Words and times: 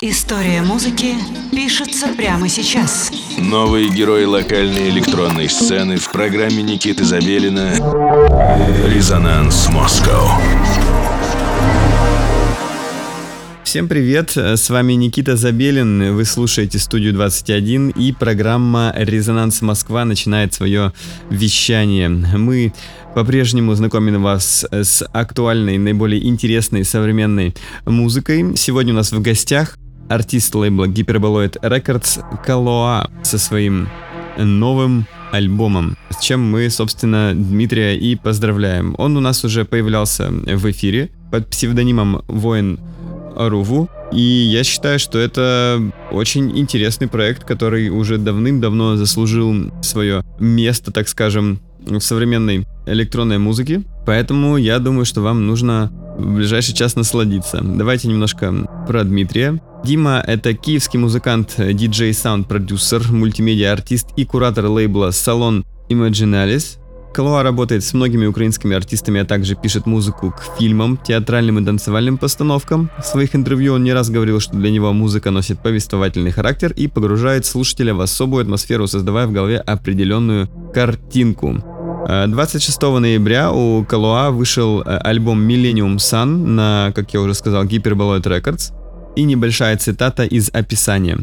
История 0.00 0.62
музыки 0.62 1.16
пишется 1.50 2.06
прямо 2.16 2.48
сейчас. 2.48 3.10
Новые 3.36 3.88
герои 3.88 4.26
локальной 4.26 4.90
электронной 4.90 5.48
сцены 5.48 5.96
в 5.96 6.12
программе 6.12 6.62
Никиты 6.62 7.02
Забелина 7.02 7.72
«Резонанс 8.86 9.68
Москва». 9.70 10.40
Всем 13.64 13.88
привет, 13.88 14.36
с 14.36 14.70
вами 14.70 14.92
Никита 14.92 15.34
Забелин, 15.34 16.14
вы 16.14 16.24
слушаете 16.24 16.78
студию 16.78 17.12
21 17.12 17.88
и 17.88 18.12
программа 18.12 18.94
«Резонанс 18.96 19.62
Москва» 19.62 20.04
начинает 20.04 20.54
свое 20.54 20.92
вещание. 21.28 22.08
Мы 22.08 22.72
по-прежнему 23.16 23.74
знакомим 23.74 24.22
вас 24.22 24.64
с 24.70 25.04
актуальной, 25.12 25.76
наиболее 25.76 26.24
интересной 26.24 26.84
современной 26.84 27.56
музыкой. 27.84 28.56
Сегодня 28.56 28.92
у 28.92 28.96
нас 28.96 29.10
в 29.10 29.20
гостях 29.20 29.76
артист 30.08 30.54
лейбла 30.54 30.86
Hyperboloid 30.86 31.60
Records 31.62 32.22
Калоа 32.44 33.10
со 33.22 33.38
своим 33.38 33.88
новым 34.36 35.06
альбомом, 35.32 35.96
с 36.10 36.22
чем 36.22 36.40
мы, 36.50 36.70
собственно, 36.70 37.32
Дмитрия 37.34 37.96
и 37.96 38.16
поздравляем. 38.16 38.94
Он 38.98 39.16
у 39.16 39.20
нас 39.20 39.44
уже 39.44 39.64
появлялся 39.64 40.30
в 40.30 40.70
эфире 40.70 41.10
под 41.30 41.48
псевдонимом 41.48 42.22
Воин 42.28 42.80
Руву. 43.36 43.88
И 44.10 44.20
я 44.20 44.64
считаю, 44.64 44.98
что 44.98 45.18
это 45.18 45.82
очень 46.10 46.58
интересный 46.58 47.08
проект, 47.08 47.44
который 47.44 47.90
уже 47.90 48.16
давным-давно 48.16 48.96
заслужил 48.96 49.70
свое 49.82 50.24
место, 50.40 50.92
так 50.92 51.08
скажем, 51.08 51.60
в 51.80 52.00
современной 52.00 52.66
электронной 52.86 53.38
музыке. 53.38 53.82
Поэтому 54.06 54.56
я 54.56 54.78
думаю, 54.78 55.04
что 55.04 55.20
вам 55.20 55.46
нужно 55.46 55.92
в 56.18 56.34
ближайший 56.34 56.74
час 56.74 56.96
насладиться. 56.96 57.60
Давайте 57.62 58.08
немножко 58.08 58.52
про 58.86 59.04
Дмитрия. 59.04 59.60
Дима— 59.84 60.22
это 60.26 60.54
киевский 60.54 60.98
музыкант, 60.98 61.54
диджей, 61.56 62.12
саунд-продюсер, 62.12 63.12
мультимедиа-артист 63.12 64.08
и 64.16 64.24
куратор 64.24 64.66
лейбла 64.66 65.12
«Салон 65.12 65.64
Imaginalis». 65.88 66.78
Калуа 67.14 67.42
работает 67.42 67.82
с 67.82 67.94
многими 67.94 68.26
украинскими 68.26 68.76
артистами, 68.76 69.20
а 69.20 69.24
также 69.24 69.56
пишет 69.56 69.86
музыку 69.86 70.30
к 70.30 70.58
фильмам, 70.58 70.98
театральным 70.98 71.58
и 71.58 71.64
танцевальным 71.64 72.18
постановкам. 72.18 72.90
В 72.98 73.04
своих 73.04 73.34
интервью 73.34 73.74
он 73.74 73.82
не 73.82 73.92
раз 73.92 74.10
говорил, 74.10 74.40
что 74.40 74.56
для 74.56 74.70
него 74.70 74.92
музыка 74.92 75.30
носит 75.30 75.58
повествовательный 75.60 76.30
характер 76.30 76.72
и 76.76 76.86
погружает 76.86 77.46
слушателя 77.46 77.94
в 77.94 78.00
особую 78.00 78.42
атмосферу, 78.42 78.86
создавая 78.86 79.26
в 79.26 79.32
голове 79.32 79.58
определенную 79.58 80.48
картинку. 80.72 81.64
26 82.08 82.80
ноября 82.80 83.52
у 83.52 83.84
Калуа 83.84 84.30
вышел 84.30 84.80
э, 84.80 84.96
альбом 84.96 85.46
Millennium 85.46 85.96
Sun 85.96 86.46
на, 86.46 86.90
как 86.94 87.12
я 87.12 87.20
уже 87.20 87.34
сказал, 87.34 87.64
Hyperboloid 87.64 88.22
Records. 88.22 88.72
И 89.14 89.24
небольшая 89.24 89.76
цитата 89.76 90.24
из 90.24 90.48
описания. 90.52 91.18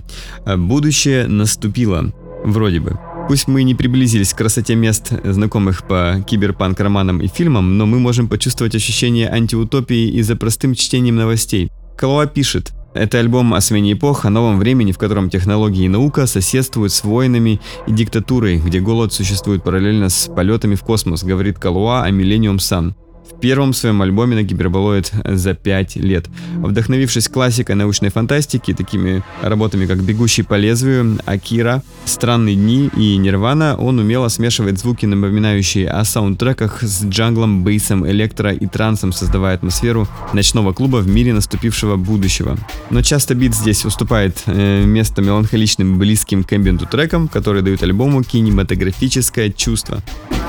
«Будущее 0.46 1.28
наступило». 1.28 2.14
Вроде 2.44 2.80
бы. 2.80 3.00
Пусть 3.28 3.48
мы 3.48 3.64
не 3.64 3.74
приблизились 3.74 4.34
к 4.34 4.38
красоте 4.38 4.76
мест, 4.76 5.12
знакомых 5.24 5.88
по 5.88 6.24
киберпанк-романам 6.28 7.20
и 7.22 7.28
фильмам, 7.28 7.80
но 7.80 7.88
мы 7.88 8.00
можем 8.00 8.28
почувствовать 8.28 8.76
ощущение 8.76 9.32
антиутопии 9.32 10.10
и 10.10 10.22
за 10.22 10.36
простым 10.36 10.76
чтением 10.76 11.16
новостей. 11.16 11.72
Калуа 11.98 12.28
пишет, 12.28 12.74
это 12.96 13.20
альбом 13.20 13.54
о 13.54 13.62
смене 13.62 13.94
эпох, 13.94 14.26
о 14.26 14.30
новом 14.30 14.58
времени, 14.58 14.92
в 14.92 14.98
котором 14.98 15.30
технологии 15.30 15.86
и 15.86 15.90
наука 15.90 16.26
соседствуют 16.26 16.94
с 16.94 17.04
войнами 17.04 17.62
и 17.86 17.92
диктатурой, 17.92 18.58
где 18.58 18.80
голод 18.80 19.14
существует 19.14 19.64
параллельно 19.64 20.10
с 20.10 20.32
полетами 20.34 20.76
в 20.76 20.82
космос, 20.82 21.24
говорит 21.24 21.60
Калуа 21.60 22.04
о 22.04 22.10
Millennium 22.10 22.58
Sun 22.58 22.94
в 23.30 23.40
первом 23.40 23.74
своем 23.74 24.02
альбоме 24.02 24.36
на 24.36 24.44
гиперболоид 24.44 25.12
за 25.24 25.54
5 25.54 25.96
лет. 25.98 26.28
Вдохновившись 26.58 27.28
классикой 27.28 27.76
научной 27.76 28.10
фантастики, 28.10 28.74
такими 28.74 29.24
работами 29.42 29.86
как 29.86 30.04
«Бегущий 30.04 30.44
по 30.44 30.56
лезвию», 30.56 31.20
«Акира», 31.26 31.84
«Странные 32.06 32.56
дни» 32.56 32.90
и 32.96 33.18
«Нирвана», 33.18 33.76
он 33.78 34.00
умело 34.00 34.28
смешивает 34.30 34.80
звуки, 34.80 35.06
напоминающие 35.06 35.90
о 35.90 36.04
саундтреках 36.06 36.84
с 36.84 37.04
джанглом, 37.06 37.64
бейсом, 37.64 38.08
электро 38.08 38.52
и 38.52 38.68
трансом, 38.68 39.12
создавая 39.12 39.56
атмосферу 39.56 40.08
ночного 40.34 40.74
клуба 40.74 40.98
в 40.98 41.08
мире 41.08 41.34
наступившего 41.34 41.96
будущего. 41.96 42.58
Но 42.90 43.02
часто 43.02 43.36
бит 43.36 43.56
здесь 43.56 43.86
уступает 43.86 44.44
э, 44.46 44.86
место 44.86 45.22
меланхоличным, 45.22 45.98
близким 45.98 46.44
к 46.44 46.54
эмбиенту 46.54 46.86
трекам, 46.86 47.28
которые 47.28 47.64
дают 47.64 47.84
альбому 47.84 48.24
кинематографическое 48.24 49.50
чувство. 49.50 50.02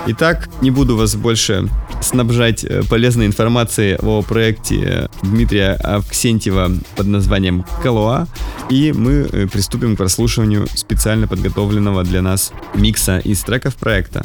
Итак, 0.08 0.48
не 0.60 0.70
буду 0.70 0.96
вас 0.96 1.16
больше 1.16 1.68
снабжать 2.00 2.62
э, 2.62 2.82
полезной 2.88 3.26
информацией 3.26 3.96
о 4.00 4.22
проекте 4.22 4.76
э, 4.76 5.08
Дмитрия 5.22 5.72
Авксентьева 5.72 6.70
под 6.94 7.06
названием 7.08 7.64
«Калуа», 7.82 8.28
и 8.70 8.92
мы 8.92 9.28
э, 9.32 9.48
приступим 9.48 9.96
к 9.96 9.98
прослушиванию 9.98 10.68
специально 10.74 11.26
подготовленного 11.26 12.04
для 12.04 12.22
нас 12.22 12.52
микса 12.74 13.18
из 13.18 13.42
треков 13.42 13.74
проекта. 13.74 14.24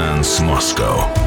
Resonance 0.00 0.40
Moscow. 0.40 1.19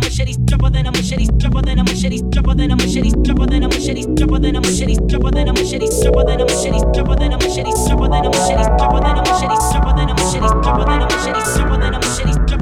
I'm 0.00 0.06
a 0.06 0.10
shitty 0.10 0.32
stripper, 0.32 0.70
then 0.70 0.86
I'm 0.86 0.94
a 0.94 0.98
shitty 0.98 1.26
stripper, 1.26 1.60
then 1.60 1.78
I'm 1.78 1.86
a 1.86 1.90
shitty 1.90 2.30
stripper, 2.30 2.54
then 2.54 2.70
I'm 2.70 2.78
a 2.78 2.82
shitty 2.82 3.10
stripper, 3.10 3.44
then 3.44 3.62
I'm 3.62 3.70
a 3.70 3.74
shitty 3.74 4.02
stripper, 4.16 4.38
then 4.38 4.56
I'm 4.56 4.62
a 4.62 4.66
shitty 4.66 4.94
stripper, 5.04 5.30
then 5.30 5.48
I'm 5.48 5.56
a 5.56 5.60
shitty 5.60 5.92
stripper, 5.92 6.24
then 6.24 6.40
I'm 6.40 6.46
a 6.46 6.54
shitty 6.54 6.88
stripper, 6.88 7.16
then 7.16 7.32
I'm 7.32 7.40
a 7.40 7.44
shitty 7.44 7.72
stripper, 7.76 8.08
then 8.08 8.22
I'm 8.24 8.32
a 8.32 8.40
shitty 8.40 8.40
stripper, 8.40 8.40
then 8.40 8.40
I'm 8.40 8.48
a 8.48 8.56
shitty 8.56 8.80
stripper, 8.80 9.00
then 9.00 9.10
I'm 9.12 9.20
a 9.20 9.32
shitty 9.36 9.60
stripper, 9.60 9.92
then 9.92 10.08
I'm 10.08 10.16
a 10.16 10.24
shitty 10.24 10.48
stripper, 10.48 10.84
then 10.86 11.02
I'm 11.02 11.04
a 11.04 11.18
shitty 11.20 11.42
stripper, 11.44 11.78
then 11.78 11.94
I'm 11.94 12.00
a 12.00 12.06
shitty 12.06 12.39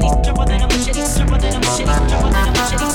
machete, 0.00 0.24
sharper 0.24 0.44
than 0.44 0.62
a 0.62 0.66
machete, 0.66 1.00
sharper 1.00 1.38
than 1.38 1.54
a 1.54 1.60
machete, 1.60 1.86
sharper 1.86 2.30
than 2.30 2.48
a 2.48 2.52
machete, 2.52 2.91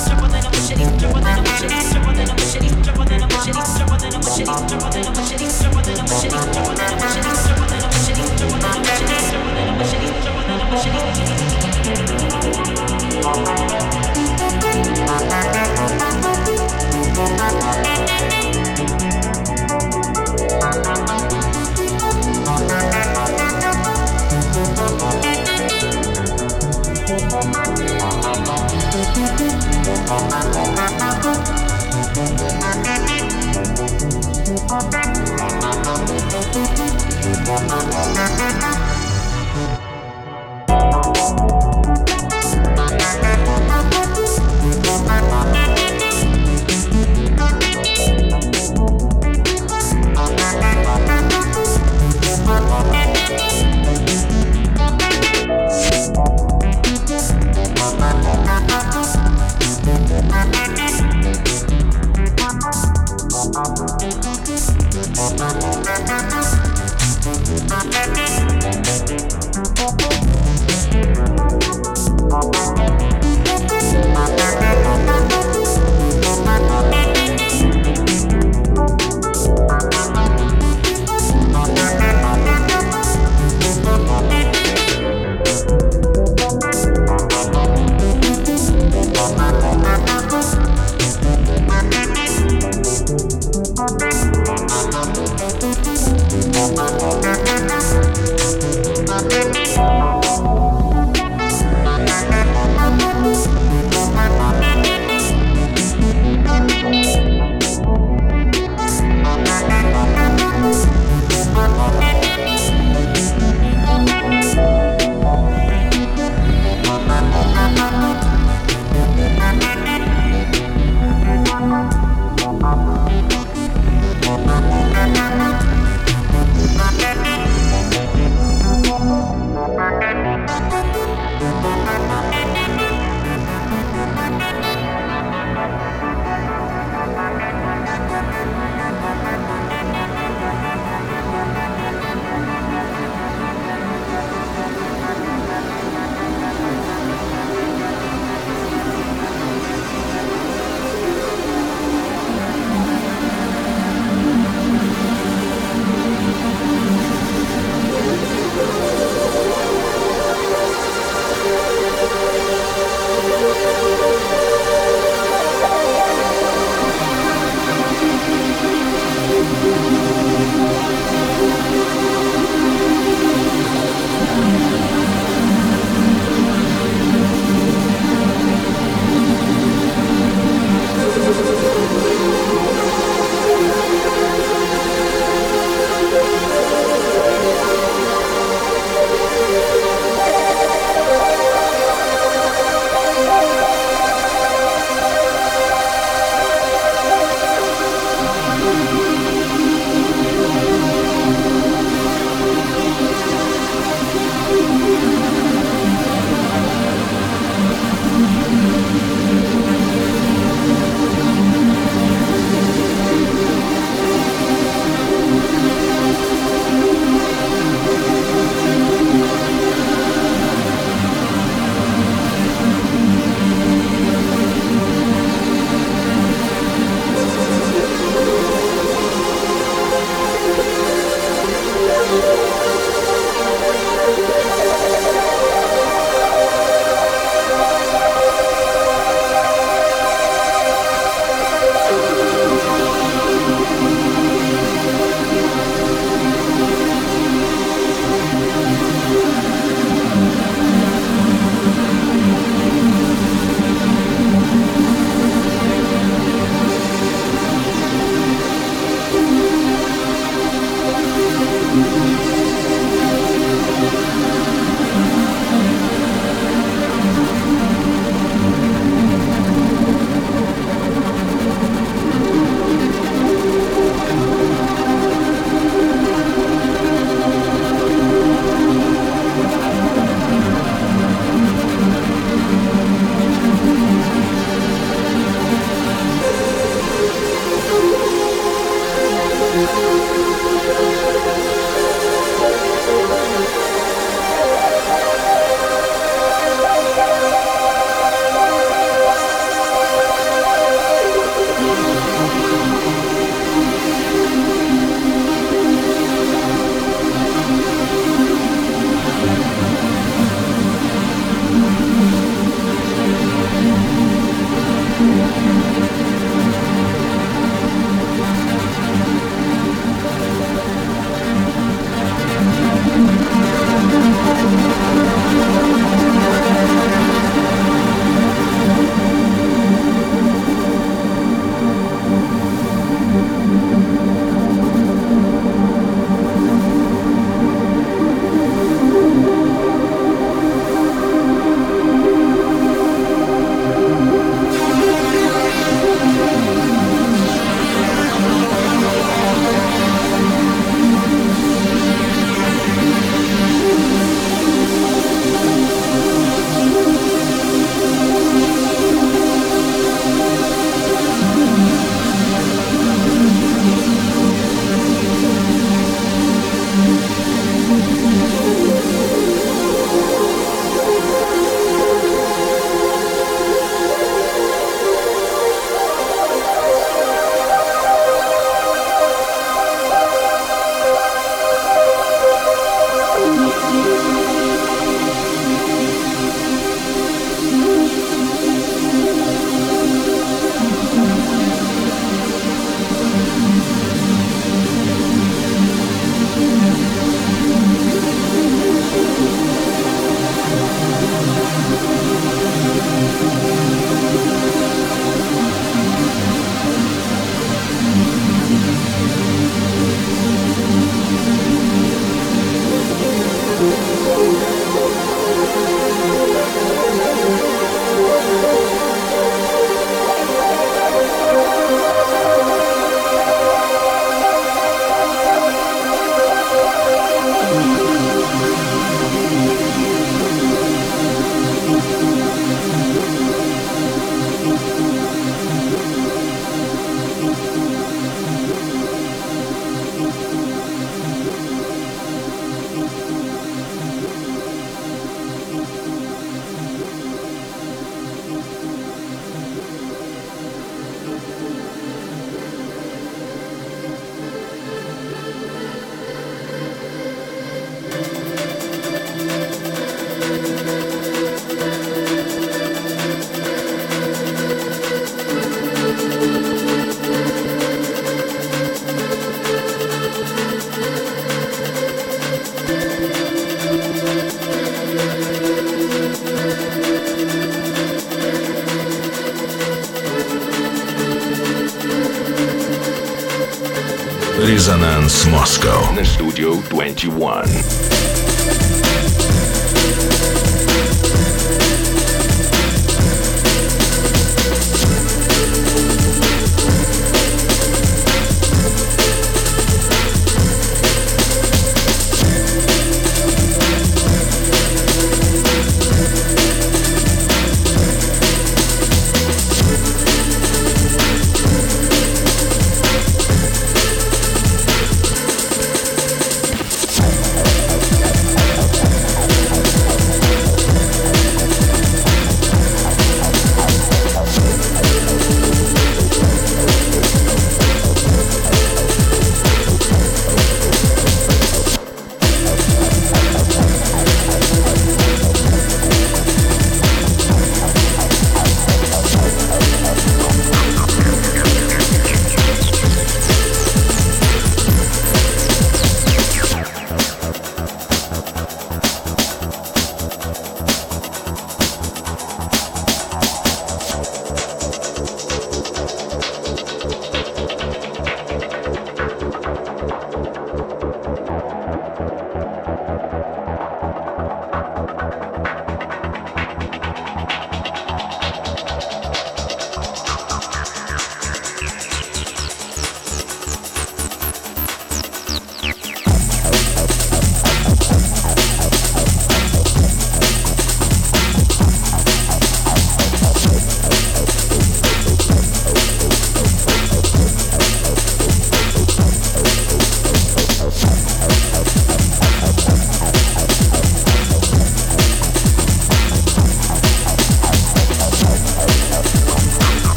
Moscow 485.38 485.92
на 485.94 486.04
Studio 486.04 486.60
21. 486.68 488.08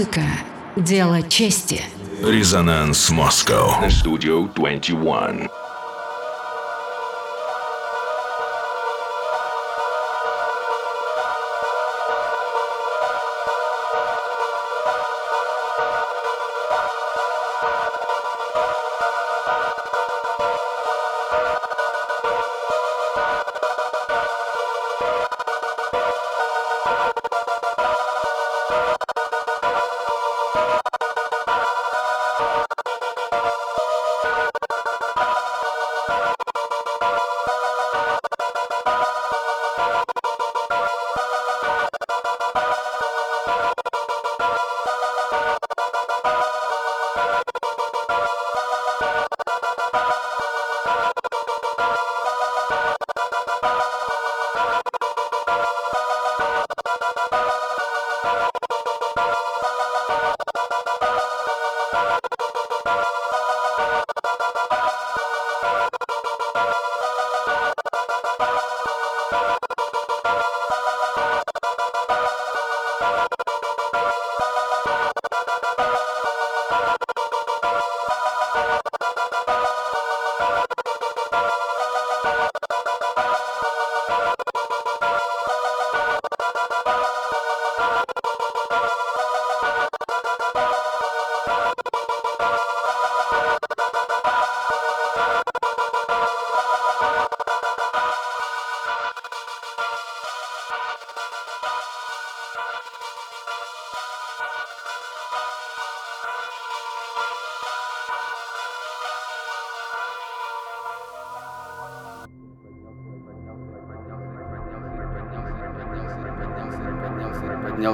Музыка– 0.00 0.22
дело 0.76 1.20
чести. 1.20 1.82
Резонанс 2.24 3.10
Москва. 3.10 3.86
Studio 3.88 4.50
21. 4.54 5.59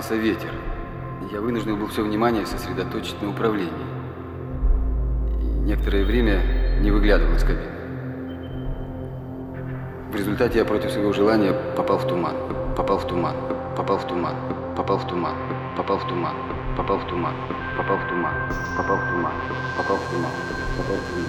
Поднялся 0.06 0.14
ветер. 0.14 0.52
Я 1.32 1.40
вынужден 1.40 1.76
был 1.76 1.88
все 1.88 2.04
внимание 2.04 2.46
сосредоточить 2.46 3.20
на 3.22 3.30
управлении. 3.30 3.72
И 5.40 5.44
некоторое 5.64 6.04
время 6.04 6.78
не 6.80 6.92
выглядывал 6.92 7.34
из 7.34 7.42
кабины. 7.42 7.72
В 10.12 10.14
результате 10.14 10.58
я 10.60 10.64
против 10.64 10.92
своего 10.92 11.12
желания 11.12 11.52
попал 11.76 11.98
в 11.98 12.06
туман. 12.06 12.36
Попал 12.76 12.98
в 12.98 13.06
туман. 13.08 13.34
Попал 13.76 13.98
в 13.98 14.06
туман. 14.06 14.36
Попал 14.76 14.98
в 14.98 15.06
туман. 15.08 15.34
Попал 15.76 15.98
в 15.98 16.06
туман. 16.06 16.34
Попал 16.76 16.98
в 16.98 17.06
туман. 17.08 17.34
Попал 17.76 17.98
в 17.98 18.08
туман. 18.08 18.34
Попал 18.76 18.96
в 18.96 19.08
туман. 19.08 19.32
Попал 19.76 19.96
в 19.96 20.08
туман. 20.08 20.30
Попал 20.76 20.96
в 20.96 21.10
туман. 21.10 21.26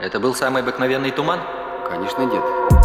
Это 0.00 0.18
был 0.18 0.34
самый 0.34 0.62
обыкновенный 0.62 1.12
туман? 1.12 1.40
Конечно, 1.88 2.22
нет. 2.22 2.75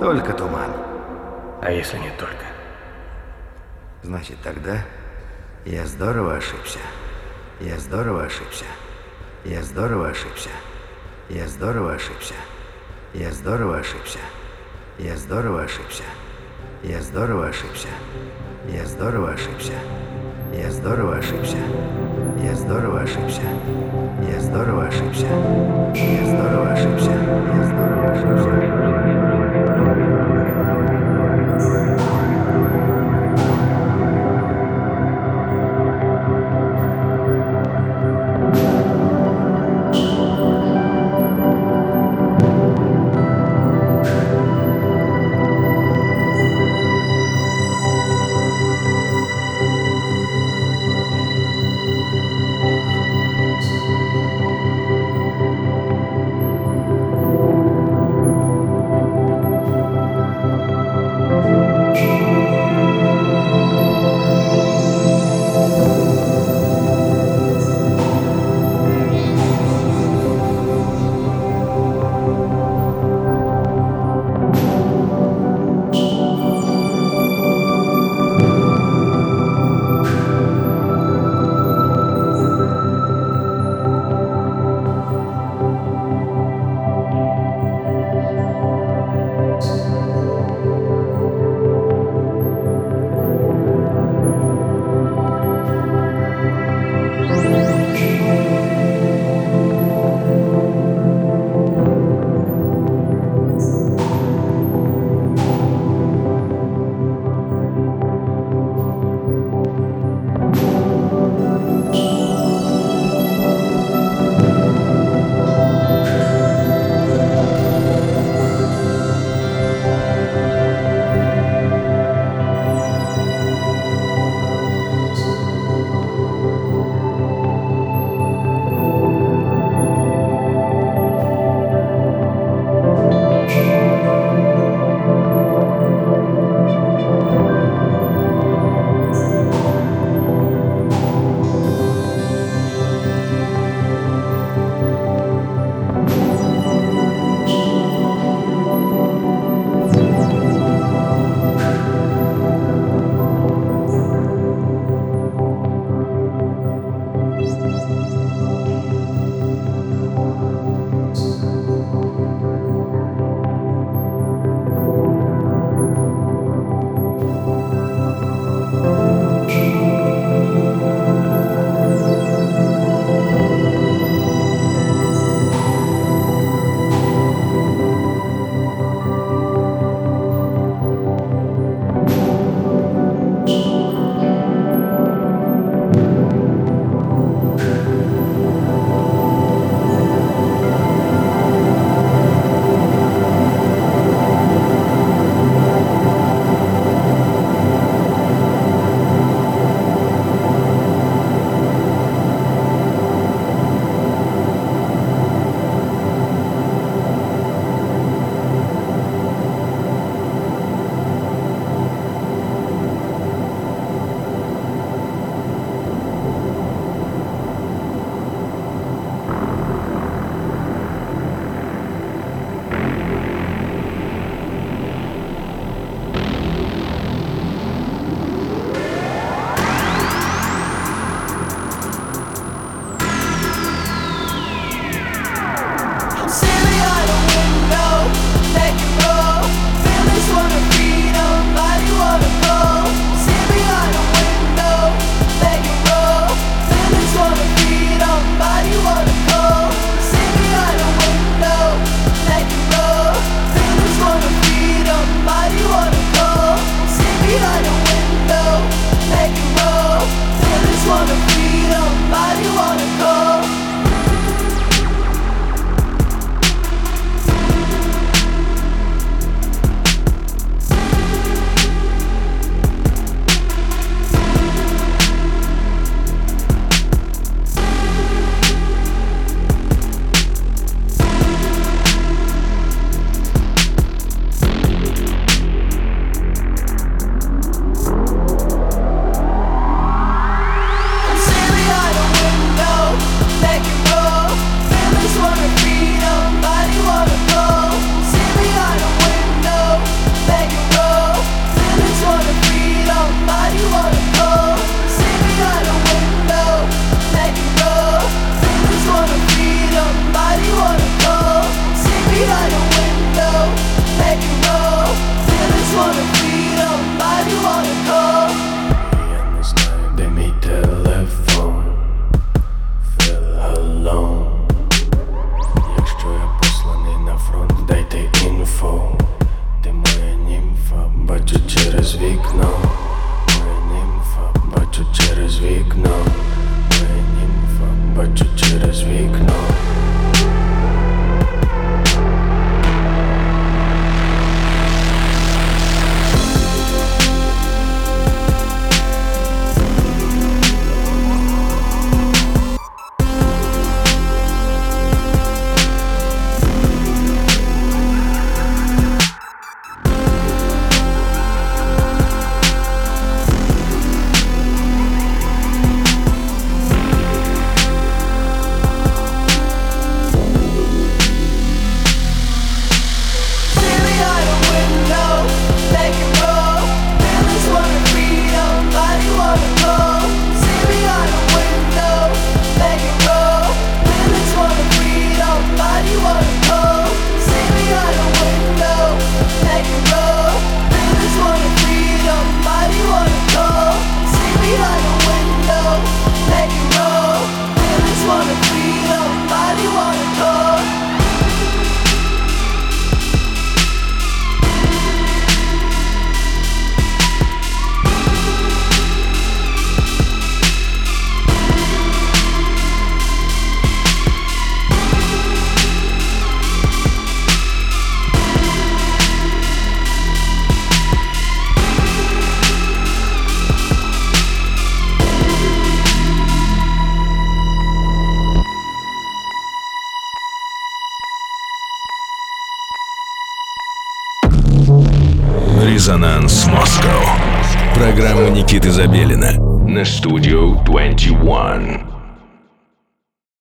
Только 0.00 0.32
туман. 0.32 0.70
А 1.60 1.70
если 1.70 1.98
не 1.98 2.10
только? 2.18 2.46
Значит, 4.02 4.38
тогда 4.42 4.78
я 5.66 5.84
здорово 5.86 6.36
ошибся. 6.36 6.78
Я 7.60 7.78
здорово 7.78 8.24
ошибся. 8.24 8.64
Я 9.44 9.62
здорово 9.62 10.08
ошибся. 10.08 10.48
Я 11.28 11.46
здорово 11.46 11.92
ошибся. 11.92 12.34
Я 13.12 13.30
здорово 13.30 13.76
ошибся. 13.76 14.18
Я 14.98 15.16
здорово 15.16 15.62
ошибся. 15.64 16.04
Я 16.82 17.00
здорово 17.02 17.48
ошибся. 17.48 17.88
Я 18.64 18.86
здорово 18.86 19.30
ошибся. 19.32 19.74
Я 20.56 20.70
здорово 20.70 21.18
ошибся. 21.18 21.58
Я 22.42 22.54
здорово 22.54 23.02
ошибся. 23.02 23.42
Я 24.32 24.40
здорово 24.40 24.86
ошибся. 24.86 25.26
Я 25.94 26.24
здорово 26.24 26.72
ошибся. 26.72 27.10
Я 27.12 27.64
здорово 27.64 28.12
ошибся. 28.12 28.69